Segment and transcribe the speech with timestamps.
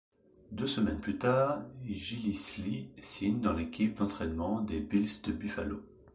[0.51, 5.83] Deux semaines plus tard, Gillislee signe dans l'équipe d'entraînement des Bills de Buffalo.